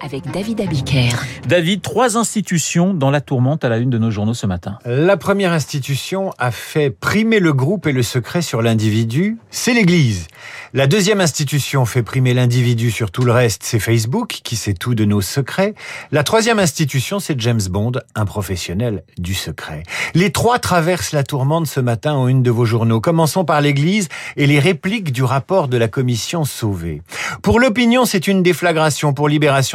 avec 0.00 0.30
David 0.30 0.60
Abiker. 0.60 1.10
David, 1.48 1.82
trois 1.82 2.16
institutions 2.16 2.92
dans 2.92 3.10
la 3.10 3.20
tourmente 3.20 3.64
à 3.64 3.68
la 3.68 3.78
une 3.78 3.90
de 3.90 3.98
nos 3.98 4.10
journaux 4.10 4.34
ce 4.34 4.46
matin. 4.46 4.78
La 4.84 5.16
première 5.16 5.52
institution 5.52 6.32
a 6.38 6.50
fait 6.50 6.90
primer 6.90 7.40
le 7.40 7.52
groupe 7.52 7.86
et 7.86 7.92
le 7.92 8.02
secret 8.02 8.42
sur 8.42 8.62
l'individu, 8.62 9.38
c'est 9.50 9.72
l'Église. 9.72 10.28
La 10.74 10.86
deuxième 10.86 11.20
institution 11.20 11.86
fait 11.86 12.02
primer 12.02 12.34
l'individu 12.34 12.90
sur 12.90 13.10
tout 13.10 13.22
le 13.22 13.32
reste, 13.32 13.62
c'est 13.64 13.78
Facebook, 13.78 14.40
qui 14.44 14.56
sait 14.56 14.74
tout 14.74 14.94
de 14.94 15.04
nos 15.04 15.20
secrets. 15.22 15.74
La 16.12 16.22
troisième 16.22 16.58
institution, 16.58 17.18
c'est 17.18 17.40
James 17.40 17.62
Bond, 17.70 17.92
un 18.14 18.24
professionnel 18.26 19.04
du 19.16 19.34
secret. 19.34 19.82
Les 20.14 20.30
trois 20.30 20.58
traversent 20.58 21.12
la 21.12 21.22
tourmente 21.22 21.66
ce 21.66 21.80
matin 21.80 22.12
en 22.12 22.28
une 22.28 22.42
de 22.42 22.50
vos 22.50 22.66
journaux. 22.66 23.00
Commençons 23.00 23.44
par 23.44 23.60
l'Église 23.60 24.08
et 24.36 24.46
les 24.46 24.58
répliques 24.58 25.12
du 25.12 25.24
rapport 25.24 25.68
de 25.68 25.76
la 25.76 25.88
commission 25.88 26.44
Sauvé. 26.44 27.02
Pour 27.42 27.60
l'opinion, 27.60 28.04
c'est 28.04 28.26
une 28.28 28.42
déflagration. 28.42 29.14
Pour 29.14 29.28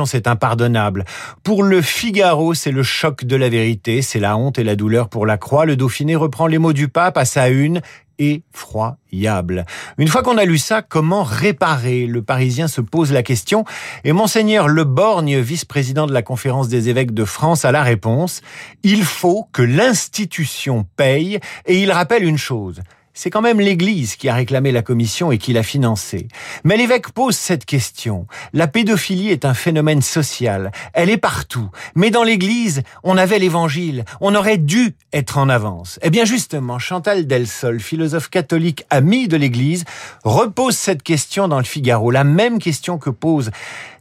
C'est 0.05 0.27
impardonnable. 0.27 1.05
Pour 1.43 1.63
le 1.63 1.81
Figaro, 1.81 2.53
c'est 2.53 2.71
le 2.71 2.84
choc 2.84 3.25
de 3.25 3.35
la 3.35 3.49
vérité. 3.49 4.02
C'est 4.02 4.20
la 4.20 4.38
honte 4.38 4.59
et 4.59 4.63
la 4.63 4.75
douleur 4.75 5.09
pour 5.09 5.25
la 5.25 5.38
croix. 5.38 5.66
Le 5.66 5.75
Dauphiné 5.75 6.16
reprend 6.16 6.48
les 6.48 6.57
mots 6.57 6.73
du 6.73 6.88
pape 6.88 7.17
à 7.17 7.25
sa 7.25 7.49
une 7.49 7.81
effroyable. 8.20 9.65
Une 9.98 10.07
fois 10.07 10.21
qu'on 10.21 10.38
a 10.38 10.45
lu 10.45 10.57
ça, 10.57 10.81
comment 10.81 11.23
réparer? 11.23 12.05
Le 12.05 12.21
Parisien 12.21 12.67
se 12.67 12.81
pose 12.81 13.12
la 13.12 13.23
question 13.23 13.65
et 14.03 14.12
monseigneur 14.12 14.67
Le 14.67 14.84
Borgne, 14.84 15.39
vice-président 15.39 16.05
de 16.05 16.13
la 16.13 16.21
conférence 16.21 16.67
des 16.67 16.90
évêques 16.90 17.13
de 17.13 17.26
France, 17.26 17.65
a 17.65 17.71
la 17.71 17.81
réponse. 17.81 18.41
Il 18.84 19.03
faut 19.03 19.48
que 19.51 19.63
l'institution 19.63 20.85
paye 20.95 21.40
et 21.65 21.81
il 21.81 21.91
rappelle 21.91 22.23
une 22.23 22.38
chose 22.38 22.81
c'est 23.13 23.29
quand 23.29 23.41
même 23.41 23.59
l'Église 23.59 24.15
qui 24.15 24.29
a 24.29 24.35
réclamé 24.35 24.71
la 24.71 24.81
commission 24.81 25.31
et 25.31 25.38
qui 25.38 25.53
l'a 25.53 25.63
financée. 25.63 26.27
Mais 26.63 26.77
l'évêque 26.77 27.09
pose 27.11 27.35
cette 27.35 27.65
question. 27.65 28.27
La 28.53 28.67
pédophilie 28.67 29.29
est 29.29 29.45
un 29.45 29.53
phénomène 29.53 30.01
social. 30.01 30.71
Elle 30.93 31.09
est 31.09 31.17
partout. 31.17 31.70
Mais 31.95 32.09
dans 32.09 32.23
l'Église, 32.23 32.84
on 33.03 33.17
avait 33.17 33.40
l'Évangile. 33.40 34.05
On 34.21 34.35
aurait 34.35 34.57
dû 34.57 34.95
être 35.13 35.37
en 35.37 35.49
avance. 35.49 35.99
Eh 36.01 36.09
bien 36.09 36.26
justement, 36.26 36.79
Chantal 36.79 37.27
Delsol, 37.27 37.79
philosophe 37.79 38.29
catholique 38.29 38.85
amie 38.90 39.27
de 39.27 39.37
l'Église, 39.37 39.85
repose 40.23 40.75
cette 40.75 41.03
question 41.03 41.48
dans 41.48 41.59
le 41.59 41.65
Figaro. 41.65 42.12
La 42.12 42.23
même 42.23 42.59
question 42.59 42.98
que 42.98 43.09
pose 43.09 43.51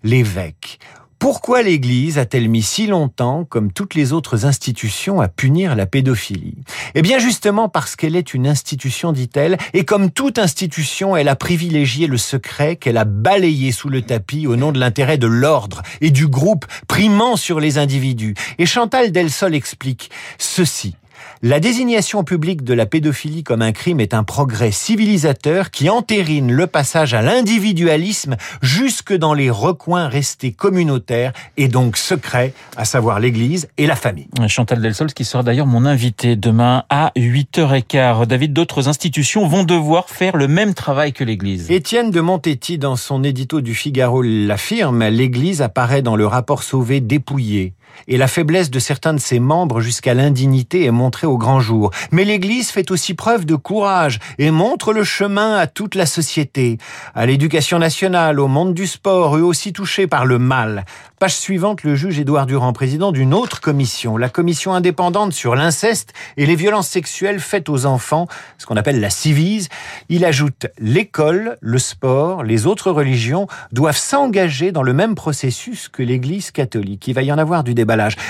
l'évêque. 0.03 0.79
Pourquoi 1.21 1.61
l'Église 1.61 2.17
a-t-elle 2.17 2.49
mis 2.49 2.63
si 2.63 2.87
longtemps, 2.87 3.45
comme 3.45 3.73
toutes 3.73 3.95
les 3.95 4.15
autres 4.15 4.47
institutions, 4.47 5.21
à 5.21 5.29
punir 5.29 5.77
la 5.77 5.85
pédophilie? 5.85 6.57
Eh 6.95 7.03
bien 7.03 7.19
justement 7.19 7.69
parce 7.69 7.95
qu'elle 7.95 8.17
est 8.17 8.33
une 8.33 8.47
institution, 8.47 9.13
dit-elle, 9.13 9.59
et 9.75 9.85
comme 9.85 10.11
toute 10.11 10.39
institution, 10.39 11.19
elle 11.19 11.29
a 11.29 11.37
privilégié 11.37 12.07
le 12.07 12.17
secret 12.17 12.77
qu'elle 12.77 12.97
a 12.97 13.05
balayé 13.05 13.71
sous 13.71 13.91
le 13.91 14.01
tapis 14.01 14.47
au 14.47 14.57
nom 14.57 14.73
de 14.73 14.81
l'intérêt 14.81 15.19
de 15.19 15.27
l'ordre 15.27 15.83
et 16.01 16.11
du 16.11 16.27
groupe 16.27 16.65
primant 16.89 17.37
sur 17.37 17.61
les 17.61 17.77
individus. 17.77 18.35
Et 18.59 18.65
Chantal 18.65 19.13
Delsol 19.13 19.55
explique 19.55 20.11
ceci. 20.39 20.97
La 21.43 21.59
désignation 21.59 22.23
publique 22.23 22.65
de 22.65 22.75
la 22.75 22.87
pédophilie 22.87 23.43
comme 23.43 23.63
un 23.63 23.73
crime 23.73 24.01
est 24.01 24.15
un 24.15 24.25
progrès 24.25 24.73
civilisateur 24.73 25.71
qui 25.71 25.89
entérine 25.89 26.53
le 26.53 26.67
passage 26.67 27.15
à 27.15 27.23
l'individualisme 27.23 28.37
jusque 28.61 29.15
dans 29.15 29.33
les 29.33 29.51
recoins 29.51 30.09
restés 30.09 30.53
communautaires 30.53 31.33
et 31.57 31.69
donc 31.69 31.97
secrets, 31.97 32.53
à 32.77 32.85
savoir 32.85 33.21
l'Église 33.21 33.69
et 33.79 33.87
la 33.87 33.97
famille. 33.97 34.29
Chantal 34.49 34.81
Delsol, 34.81 35.13
qui 35.13 35.25
sera 35.25 35.43
d'ailleurs 35.43 35.67
mon 35.67 35.87
invité 35.87 36.37
demain 36.37 36.85
à 36.91 37.13
8h15. 37.17 38.27
David, 38.27 38.53
d'autres 38.53 38.89
institutions 38.89 39.47
vont 39.47 39.65
devoir 39.65 40.11
faire 40.11 40.37
le 40.37 40.49
même 40.49 40.75
travail 40.75 41.13
que 41.13 41.25
l'Église. 41.25 41.71
Étienne 41.71 42.11
de 42.11 42.21
Montetti, 42.21 42.79
dans 42.79 42.97
son 42.97 43.25
édito 43.25 43.61
du 43.61 43.75
Figaro, 43.75 44.23
l'affirme, 44.23 45.05
l'Église 45.09 45.63
apparaît 45.63 46.03
dans 46.03 46.17
le 46.17 46.27
rapport 46.27 46.63
Sauvé 46.63 47.01
dépouillé 47.01 47.73
et 48.09 48.17
la 48.17 48.29
faiblesse 48.29 48.71
de 48.71 48.79
certains 48.79 49.15
de 49.15 49.19
ses 49.19 49.41
membres 49.41 49.81
jusqu'à 49.81 50.15
l'indignité 50.15 50.85
est 50.85 50.91
montrée 50.91 51.27
au 51.27 51.39
grand 51.39 51.61
jour. 51.61 51.91
Mais 52.11 52.25
l'Église 52.25 52.71
fait 52.71 52.91
aussi 52.91 53.15
preuve 53.15 53.45
de 53.47 53.57
courage 53.57 54.19
et 54.39 54.51
montre 54.51 54.93
le 54.93 55.05
chemin 55.05 55.57
à 55.57 55.67
toute 55.67 55.95
la 55.95 56.07
société, 56.07 56.79
à 57.15 57.27
l'éducation 57.27 57.79
nationale, 57.79 58.41
au 58.41 58.49
monde 58.49 58.75
du 58.75 58.87
sport, 58.87 59.37
eux 59.37 59.43
aussi 59.43 59.73
touchés 59.73 60.07
par 60.07 60.27
le 60.27 60.39
mal. 60.39 60.85
Page 61.19 61.37
suivante, 61.37 61.83
le 61.83 61.97
juge 61.97 62.19
Édouard 62.19 62.47
Durand, 62.47 62.73
président 62.73 63.13
d'une 63.13 63.35
autre 63.35 63.61
commission, 63.61 64.17
la 64.17 64.31
commission 64.31 64.73
indépendante 64.73 65.35
sur 65.35 65.55
l'inceste 65.55 66.15
et 66.39 66.47
les 66.47 66.57
violences 66.57 66.89
sexuelles 66.89 67.41
faites 67.41 67.69
aux 67.69 67.85
enfants, 67.85 68.27
ce 68.57 68.65
qu'on 68.65 68.79
appelle 68.79 69.01
la 69.01 69.11
civise. 69.11 69.69
Il 70.09 70.25
ajoute 70.25 70.69
l'école, 70.79 71.59
le 71.61 71.79
sport, 71.79 72.43
les 72.43 72.67
autres 72.67 72.91
religions 72.91 73.49
doivent 73.71 73.99
s'engager 73.99 74.73
dans 74.73 74.83
le 74.83 74.95
même 74.95 75.15
processus 75.15 75.91
que 75.91 76.03
l'Église 76.03 76.53
catholique. 76.53 77.07
Il 77.07 77.13
va 77.13 77.23
y 77.23 77.31
en 77.31 77.39
avoir 77.39 77.65
du 77.65 77.75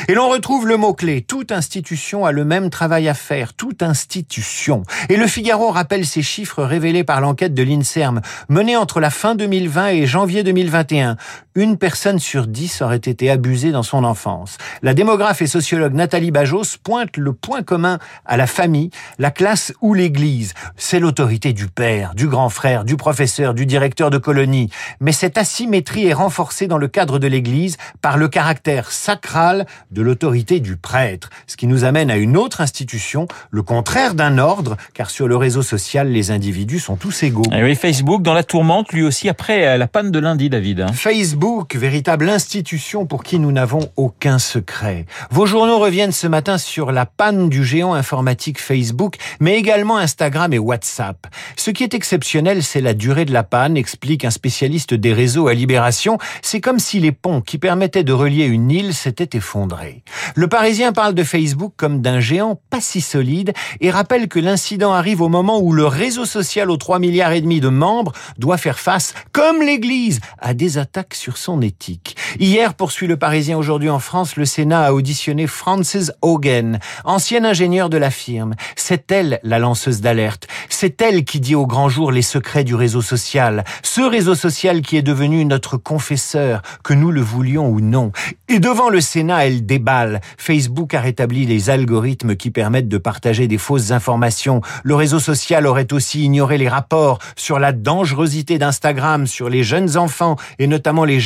Et 0.09 0.15
l'on 0.15 0.29
retrouve 0.29 0.67
le 0.67 0.77
mot-clé. 0.77 1.23
Toute 1.23 1.53
institution 1.53 2.25
a 2.25 2.33
le 2.33 2.45
même 2.45 2.71
travail 2.71 3.09
à 3.09 3.15
faire. 3.15 3.55
Toute 3.55 3.83
institution. 3.83 4.83
Et 5.09 5.17
le 5.17 5.27
Figaro 5.27 5.71
rappelle 5.71 6.07
ces 6.07 6.23
chiffres 6.23 6.63
révélés 6.63 7.05
par 7.05 7.21
l'enquête 7.21 7.55
de 7.55 7.63
l'INSERM 7.63 8.21
menée 8.49 8.77
entre 8.77 9.01
la 9.01 9.11
fin 9.11 9.35
2020 9.35 9.89
et 9.89 10.07
janvier 10.07 10.43
2021. 10.43 11.17
Une 11.57 11.79
personne 11.79 12.21
sur 12.21 12.47
dix 12.47 12.81
aurait 12.81 12.97
été 12.97 13.29
abusée 13.29 13.73
dans 13.73 13.83
son 13.83 14.05
enfance. 14.05 14.57
La 14.83 14.95
démographe 14.95 15.43
et 15.43 15.49
sociologue 15.49 15.95
Nathalie 15.95 16.31
Bajos 16.31 16.77
pointe 16.81 17.17
le 17.17 17.33
point 17.33 17.63
commun 17.63 17.99
à 18.25 18.37
la 18.37 18.47
famille, 18.47 18.91
la 19.19 19.33
classe 19.33 19.73
ou 19.81 19.93
l'église. 19.93 20.55
C'est 20.77 21.01
l'autorité 21.01 21.53
du 21.53 21.67
père, 21.67 22.15
du 22.15 22.29
grand 22.29 22.51
frère, 22.51 22.85
du 22.85 22.97
professeur, 22.97 23.53
du 23.53 23.67
directeur 23.67 24.11
de 24.11 24.19
colonie. 24.19 24.71
Mais 25.01 25.11
cette 25.11 25.39
asymétrie 25.39 26.07
est 26.07 26.13
renforcée 26.13 26.69
dans 26.69 26.79
le 26.79 26.87
cadre 26.87 27.19
de 27.19 27.27
l'église 27.27 27.79
par 28.01 28.17
le 28.17 28.29
caractère 28.29 28.93
sacral 28.93 29.67
de 29.91 30.03
l'autorité 30.03 30.61
du 30.61 30.77
prêtre, 30.77 31.31
ce 31.49 31.57
qui 31.57 31.67
nous 31.67 31.83
amène 31.83 32.13
à 32.13 32.17
une 32.17 32.37
autre 32.37 32.61
institution, 32.61 33.27
le 33.51 33.65
contraire 33.65 34.15
d'un 34.15 34.39
ordre, 34.39 34.77
car 34.95 35.11
sur 35.11 35.27
le 35.27 35.37
réseau 35.37 35.63
social, 35.63 36.13
les 36.13 36.31
individus 36.31 36.79
sont 36.79 36.95
tous 36.95 37.25
égaux. 37.25 37.43
Et 37.53 37.59
eh 37.59 37.65
oui, 37.65 37.75
Facebook 37.75 38.23
dans 38.23 38.35
la 38.35 38.45
tourmente, 38.45 38.93
lui 38.93 39.03
aussi, 39.03 39.29
après 39.29 39.67
euh, 39.67 39.77
la 39.77 39.89
panne 39.89 40.13
de 40.13 40.19
lundi, 40.21 40.49
David. 40.49 40.83
Hein. 40.83 40.93
Facebook, 41.41 41.75
véritable 41.75 42.29
institution 42.29 43.07
pour 43.07 43.23
qui 43.23 43.39
nous 43.39 43.51
n'avons 43.51 43.89
aucun 43.97 44.39
secret. 44.39 45.07
Vos 45.31 45.47
journaux 45.47 45.79
reviennent 45.79 46.13
ce 46.13 46.27
matin 46.27 46.59
sur 46.59 46.93
la 46.93 47.07
panne 47.07 47.49
du 47.49 47.65
géant 47.65 47.95
informatique 47.95 48.61
Facebook, 48.61 49.17
mais 49.41 49.57
également 49.57 49.97
Instagram 49.97 50.53
et 50.53 50.59
WhatsApp. 50.59 51.27
Ce 51.57 51.71
qui 51.71 51.83
est 51.83 51.95
exceptionnel, 51.95 52.63
c'est 52.63 52.83
la 52.83 52.93
durée 52.93 53.25
de 53.25 53.33
la 53.33 53.43
panne, 53.43 53.79
explique 53.79 54.27
un 54.27 54.31
spécialiste 54.31 54.93
des 54.93 55.15
réseaux 55.15 55.49
à 55.49 55.55
Libération. 55.55 56.19
C'est 56.43 56.61
comme 56.61 56.79
si 56.79 57.01
les 57.01 57.13
ponts 57.13 57.41
qui 57.41 57.57
permettaient 57.57 58.05
de 58.05 58.13
relier 58.13 58.45
une 58.45 58.71
île 58.71 58.93
s'étaient 58.93 59.39
effondré. 59.39 60.03
Le 60.35 60.47
Parisien 60.47 60.93
parle 60.93 61.15
de 61.15 61.25
Facebook 61.25 61.73
comme 61.79 62.03
d'un 62.03 62.21
géant 62.21 62.61
pas 62.69 62.83
si 62.83 63.01
solide 63.01 63.55
et 63.81 63.91
rappelle 63.91 64.29
que 64.29 64.41
l'incident 64.41 64.93
arrive 64.93 65.23
au 65.23 65.31
moment 65.31 65.59
où 65.59 65.73
le 65.73 65.87
réseau 65.87 66.27
social 66.27 66.71
aux 66.71 66.77
3 66.77 66.99
milliards 66.99 67.33
et 67.33 67.41
demi 67.41 67.61
de 67.61 67.69
membres 67.69 68.13
doit 68.37 68.59
faire 68.59 68.79
face, 68.79 69.15
comme 69.33 69.63
l'Église, 69.63 70.21
à 70.39 70.53
des 70.53 70.77
attaques 70.77 71.15
sur 71.15 71.30
son 71.37 71.61
éthique. 71.63 72.17
Hier, 72.39 72.75
poursuit 72.75 73.07
le 73.07 73.17
Parisien 73.17 73.57
aujourd'hui 73.57 73.91
en 73.91 73.99
France, 73.99 74.37
le 74.37 74.45
Sénat 74.45 74.87
a 74.87 74.93
auditionné 74.93 75.47
Frances 75.47 76.13
Hogan, 76.23 76.81
ancienne 77.05 77.47
ingénieure 77.47 77.91
de 77.91 77.97
la 77.97 78.11
firme. 78.11 78.55
C'est 78.77 79.11
elle 79.13 79.41
la 79.43 79.59
lanceuse 79.59 80.01
d'alerte. 80.01 80.47
C'est 80.69 81.01
elle 81.03 81.25
qui 81.25 81.41
dit 81.41 81.55
au 81.55 81.67
grand 81.67 81.89
jour 81.89 82.13
les 82.13 82.23
secrets 82.23 82.65
du 82.65 82.75
réseau 82.75 83.03
social. 83.03 83.65
Ce 83.83 84.01
réseau 84.01 84.35
social 84.35 84.83
qui 84.83 84.97
est 84.97 85.03
devenu 85.03 85.45
notre 85.45 85.77
confesseur, 85.77 86.63
que 86.83 86.95
nous 86.95 87.11
le 87.11 87.21
voulions 87.21 87.69
ou 87.69 87.81
non. 87.81 88.13
Et 88.49 88.59
devant 88.59 88.89
le 88.89 89.01
Sénat, 89.01 89.47
elle 89.47 89.67
déballe. 89.67 90.21
Facebook 90.37 90.95
a 90.95 91.01
rétabli 91.01 91.47
les 91.47 91.71
algorithmes 91.71 92.37
qui 92.37 92.51
permettent 92.51 92.89
de 92.89 92.99
partager 92.99 93.49
des 93.49 93.59
fausses 93.59 93.91
informations. 93.91 94.61
Le 94.83 94.95
réseau 94.95 95.19
social 95.19 95.67
aurait 95.67 95.93
aussi 95.93 96.25
ignoré 96.25 96.59
les 96.59 96.69
rapports 96.69 97.19
sur 97.37 97.59
la 97.59 97.73
dangerosité 97.73 98.59
d'Instagram 98.59 99.27
sur 99.27 99.49
les 99.49 99.63
jeunes 99.63 99.97
enfants 99.97 100.37
et 100.59 100.67
notamment 100.67 101.05
les 101.05 101.20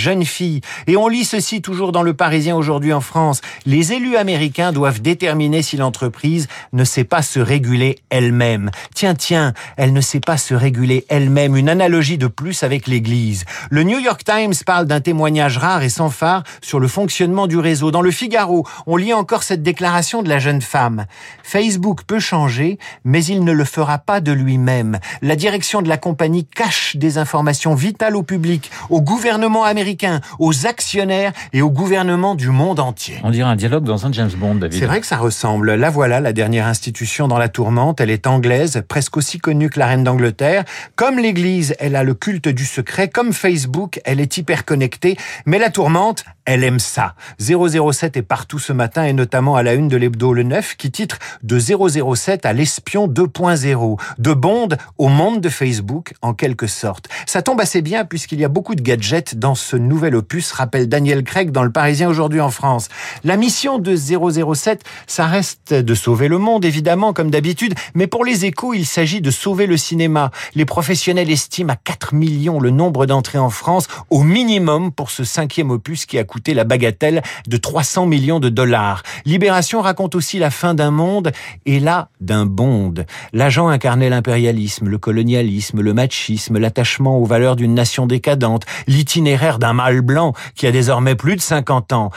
Et 0.86 0.96
on 0.96 1.08
lit 1.08 1.24
ceci 1.24 1.62
toujours 1.62 1.92
dans 1.92 2.02
le 2.02 2.14
Parisien 2.14 2.56
aujourd'hui 2.56 2.92
en 2.92 3.00
France. 3.00 3.40
Les 3.66 3.92
élus 3.92 4.16
américains 4.16 4.72
doivent 4.72 5.00
déterminer 5.00 5.62
si 5.62 5.76
l'entreprise 5.76 6.48
ne 6.72 6.84
sait 6.84 7.04
pas 7.04 7.22
se 7.22 7.40
réguler 7.40 7.98
elle-même. 8.10 8.70
Tiens, 8.94 9.14
tiens, 9.14 9.54
elle 9.76 9.92
ne 9.92 10.00
sait 10.00 10.20
pas 10.20 10.36
se 10.36 10.54
réguler 10.54 11.04
elle-même. 11.08 11.56
Une 11.56 11.68
analogie 11.68 12.18
de 12.18 12.26
plus 12.26 12.62
avec 12.62 12.86
l'Église. 12.86 13.44
Le 13.70 13.82
New 13.82 13.98
York 13.98 14.22
Times 14.24 14.54
parle 14.66 14.86
d'un 14.86 15.00
témoignage 15.00 15.58
rare 15.58 15.82
et 15.82 15.88
sans 15.88 16.10
phare 16.10 16.44
sur 16.60 16.80
le 16.80 16.88
fonctionnement 16.88 17.46
du 17.46 17.58
réseau 17.58 17.90
dans 17.90 18.02
le 18.02 18.10
Figaro, 18.10 18.66
on 18.86 18.96
lit 18.96 19.12
encore 19.12 19.42
cette 19.42 19.62
déclaration 19.62 20.22
de 20.22 20.28
la 20.28 20.38
jeune 20.38 20.62
femme. 20.62 21.06
Facebook 21.42 22.02
peut 22.06 22.20
changer, 22.20 22.78
mais 23.04 23.24
il 23.24 23.44
ne 23.44 23.52
le 23.52 23.64
fera 23.64 23.98
pas 23.98 24.20
de 24.20 24.32
lui-même. 24.32 24.98
La 25.22 25.36
direction 25.36 25.82
de 25.82 25.88
la 25.88 25.96
compagnie 25.96 26.44
cache 26.44 26.96
des 26.96 27.18
informations 27.18 27.74
vitales 27.74 28.16
au 28.16 28.22
public, 28.22 28.70
au 28.90 29.00
gouvernement 29.00 29.64
américain, 29.64 30.20
aux 30.38 30.66
actionnaires 30.66 31.32
et 31.52 31.62
aux 31.62 31.70
gouvernements 31.70 32.34
du 32.34 32.48
monde 32.48 32.80
entier. 32.80 33.18
On 33.22 33.30
dirait 33.30 33.48
un 33.48 33.56
dialogue 33.56 33.84
dans 33.84 34.06
un 34.06 34.12
James 34.12 34.30
Bond, 34.36 34.56
David. 34.56 34.78
C'est 34.78 34.86
vrai 34.86 35.00
que 35.00 35.06
ça 35.06 35.16
ressemble. 35.16 35.74
La 35.74 35.90
voilà, 35.90 36.20
la 36.20 36.32
dernière 36.32 36.66
institution 36.66 37.28
dans 37.28 37.38
la 37.38 37.48
tourmente. 37.48 38.00
Elle 38.00 38.10
est 38.10 38.26
anglaise, 38.26 38.82
presque 38.88 39.16
aussi 39.16 39.38
connue 39.38 39.70
que 39.70 39.78
la 39.78 39.86
reine 39.86 40.04
d'Angleterre. 40.04 40.64
Comme 40.96 41.18
l'Église, 41.18 41.74
elle 41.78 41.96
a 41.96 42.04
le 42.04 42.14
culte 42.14 42.48
du 42.48 42.64
secret. 42.64 43.08
Comme 43.08 43.32
Facebook, 43.32 44.00
elle 44.04 44.20
est 44.20 44.36
hyper 44.36 44.64
connectée. 44.64 45.16
Mais 45.46 45.58
la 45.58 45.70
tourmente, 45.70 46.24
elle 46.44 46.64
aime 46.64 46.78
ça. 46.78 47.14
007 47.38 48.16
est 48.16 48.22
partout 48.22 48.58
ce 48.58 48.72
matin 48.72 49.04
et 49.04 49.12
notamment 49.12 49.56
à 49.56 49.62
la 49.62 49.74
une 49.74 49.88
de 49.88 49.96
l'hebdo 49.96 50.32
Le 50.32 50.42
Neuf 50.42 50.76
qui 50.76 50.90
titre 50.90 51.18
de 51.42 51.58
007 51.58 52.46
à 52.46 52.52
l'espion 52.52 53.08
2.0, 53.08 54.00
de 54.18 54.32
Bond 54.32 54.68
au 54.98 55.08
monde 55.08 55.40
de 55.40 55.48
Facebook 55.48 56.14
en 56.22 56.34
quelque 56.34 56.66
sorte. 56.66 57.08
Ça 57.26 57.42
tombe 57.42 57.60
assez 57.60 57.82
bien 57.82 58.04
puisqu'il 58.04 58.40
y 58.40 58.44
a 58.44 58.48
beaucoup 58.48 58.73
de 58.74 58.82
gadgets 58.82 59.34
dans 59.34 59.54
ce 59.54 59.76
nouvel 59.76 60.14
opus, 60.14 60.52
rappelle 60.52 60.88
Daniel 60.88 61.24
Craig 61.24 61.50
dans 61.50 61.62
Le 61.62 61.70
Parisien 61.70 62.08
aujourd'hui 62.08 62.40
en 62.40 62.50
France. 62.50 62.88
La 63.24 63.36
mission 63.36 63.78
de 63.78 63.94
007, 63.96 64.82
ça 65.06 65.26
reste 65.26 65.74
de 65.74 65.94
sauver 65.94 66.28
le 66.28 66.38
monde 66.38 66.64
évidemment 66.64 67.12
comme 67.12 67.30
d'habitude, 67.30 67.74
mais 67.94 68.06
pour 68.06 68.24
les 68.24 68.44
échos, 68.44 68.74
il 68.74 68.86
s'agit 68.86 69.20
de 69.20 69.30
sauver 69.30 69.66
le 69.66 69.76
cinéma. 69.76 70.30
Les 70.54 70.64
professionnels 70.64 71.30
estiment 71.30 71.72
à 71.72 71.76
4 71.76 72.14
millions 72.14 72.60
le 72.60 72.70
nombre 72.70 73.06
d'entrées 73.06 73.38
en 73.38 73.50
France 73.50 73.88
au 74.10 74.22
minimum 74.22 74.92
pour 74.92 75.10
ce 75.10 75.24
cinquième 75.24 75.70
opus 75.70 76.06
qui 76.06 76.18
a 76.18 76.24
coûté 76.24 76.54
la 76.54 76.64
bagatelle 76.64 77.22
de 77.46 77.56
300 77.56 78.06
millions 78.06 78.40
de 78.40 78.48
dollars. 78.48 79.02
Libération 79.24 79.80
raconte 79.80 80.14
aussi 80.14 80.38
la 80.38 80.50
fin 80.50 80.74
d'un 80.74 80.90
monde 80.90 81.32
et 81.66 81.80
là 81.80 82.08
d'un 82.20 82.46
Bond. 82.46 82.94
L'agent 83.32 83.68
incarnait 83.68 84.10
l'impérialisme, 84.10 84.88
le 84.88 84.98
colonialisme, 84.98 85.80
le 85.80 85.94
machisme, 85.94 86.58
l'attachement 86.58 87.18
aux 87.18 87.24
valeurs 87.24 87.56
d'une 87.56 87.74
nation 87.74 88.06
décadente, 88.06 88.63
l'itinéraire 88.86 89.58
d'un 89.58 89.72
mâle 89.72 90.00
blanc 90.00 90.32
qui 90.54 90.66
a 90.66 90.72
désormais 90.72 91.14
plus 91.14 91.36
de 91.36 91.40
50 91.40 91.92
ans. 91.92 92.10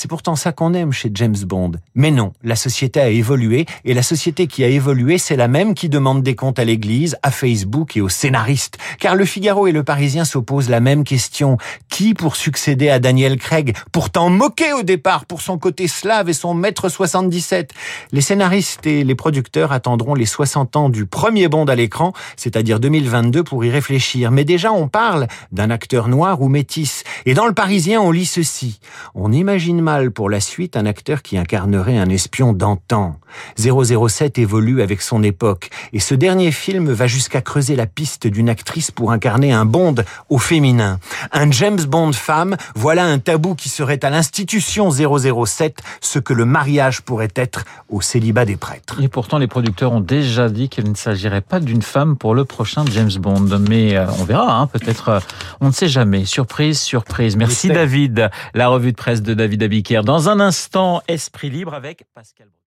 C'est 0.00 0.08
pourtant 0.08 0.34
ça 0.34 0.52
qu'on 0.52 0.72
aime 0.72 0.92
chez 0.92 1.10
James 1.12 1.36
Bond. 1.44 1.72
Mais 1.94 2.10
non, 2.10 2.32
la 2.42 2.56
société 2.56 3.00
a 3.00 3.10
évolué, 3.10 3.66
et 3.84 3.92
la 3.92 4.02
société 4.02 4.46
qui 4.46 4.64
a 4.64 4.66
évolué, 4.66 5.18
c'est 5.18 5.36
la 5.36 5.46
même 5.46 5.74
qui 5.74 5.90
demande 5.90 6.22
des 6.22 6.34
comptes 6.34 6.58
à 6.58 6.64
l'Église, 6.64 7.18
à 7.22 7.30
Facebook 7.30 7.98
et 7.98 8.00
aux 8.00 8.08
scénaristes. 8.08 8.78
Car 8.98 9.14
le 9.14 9.26
Figaro 9.26 9.66
et 9.66 9.72
le 9.72 9.82
Parisien 9.82 10.24
s'opposent 10.24 10.70
la 10.70 10.80
même 10.80 11.04
question. 11.04 11.58
Qui 11.90 12.14
pour 12.14 12.36
succéder 12.36 12.88
à 12.88 12.98
Daniel 12.98 13.36
Craig, 13.36 13.76
pourtant 13.92 14.30
moqué 14.30 14.72
au 14.72 14.82
départ 14.82 15.26
pour 15.26 15.42
son 15.42 15.58
côté 15.58 15.86
slave 15.86 16.30
et 16.30 16.32
son 16.32 16.54
mètre 16.54 16.88
77 16.88 17.72
Les 18.12 18.22
scénaristes 18.22 18.86
et 18.86 19.04
les 19.04 19.14
producteurs 19.14 19.70
attendront 19.70 20.14
les 20.14 20.24
60 20.24 20.76
ans 20.76 20.88
du 20.88 21.04
premier 21.04 21.48
Bond 21.48 21.66
à 21.66 21.74
l'écran, 21.74 22.14
c'est-à-dire 22.38 22.80
2022 22.80 23.44
pour 23.44 23.66
y 23.66 23.70
réfléchir. 23.70 24.30
Mais 24.30 24.44
déjà, 24.46 24.72
on 24.72 24.88
parle 24.88 25.28
d'un 25.52 25.68
acteur 25.68 26.08
noir 26.08 26.40
ou 26.40 26.48
métis. 26.48 27.04
Et 27.26 27.34
dans 27.34 27.46
le 27.46 27.52
Parisien, 27.52 28.00
on 28.00 28.10
lit 28.10 28.24
ceci. 28.24 28.80
On 29.14 29.30
imagine 29.30 29.89
mal 29.90 30.12
pour 30.12 30.30
la 30.30 30.38
suite 30.38 30.76
un 30.76 30.86
acteur 30.86 31.20
qui 31.20 31.36
incarnerait 31.36 31.98
un 31.98 32.08
espion 32.08 32.52
d'antan. 32.52 33.16
007 33.58 34.38
évolue 34.38 34.82
avec 34.82 35.02
son 35.02 35.22
époque 35.24 35.70
et 35.92 35.98
ce 35.98 36.14
dernier 36.14 36.52
film 36.52 36.92
va 36.92 37.08
jusqu'à 37.08 37.40
creuser 37.40 37.74
la 37.74 37.86
piste 37.86 38.28
d'une 38.28 38.48
actrice 38.48 38.92
pour 38.92 39.10
incarner 39.10 39.52
un 39.52 39.64
Bond 39.64 39.96
au 40.28 40.38
féminin. 40.38 41.00
Un 41.32 41.50
James 41.50 41.82
Bond 41.82 42.12
femme, 42.12 42.56
voilà 42.76 43.04
un 43.04 43.18
tabou 43.18 43.56
qui 43.56 43.68
serait 43.68 44.04
à 44.04 44.10
l'institution 44.10 44.90
007 44.90 45.78
ce 46.00 46.20
que 46.20 46.34
le 46.34 46.44
mariage 46.44 47.02
pourrait 47.02 47.34
être 47.34 47.64
au 47.88 48.00
célibat 48.00 48.44
des 48.44 48.56
prêtres. 48.56 49.00
Et 49.02 49.08
pourtant 49.08 49.38
les 49.38 49.48
producteurs 49.48 49.92
ont 49.92 50.00
déjà 50.00 50.48
dit 50.48 50.68
qu'il 50.68 50.88
ne 50.88 50.94
s'agirait 50.94 51.40
pas 51.40 51.58
d'une 51.58 51.82
femme 51.82 52.16
pour 52.16 52.36
le 52.36 52.44
prochain 52.44 52.84
James 52.92 53.10
Bond. 53.18 53.58
Mais 53.68 53.96
euh, 53.96 54.06
on 54.20 54.24
verra, 54.24 54.56
hein, 54.56 54.66
peut-être, 54.68 55.08
euh, 55.08 55.20
on 55.60 55.68
ne 55.68 55.72
sait 55.72 55.88
jamais. 55.88 56.24
Surprise, 56.24 56.78
surprise. 56.80 57.36
Merci 57.36 57.68
David. 57.68 58.30
La 58.54 58.68
revue 58.68 58.92
de 58.92 58.96
presse 58.96 59.22
de 59.22 59.34
David 59.34 59.62
Dans 60.02 60.28
un 60.28 60.40
instant, 60.40 61.00
Esprit 61.06 61.48
libre 61.48 61.74
avec 61.74 62.04
Pascal. 62.12 62.48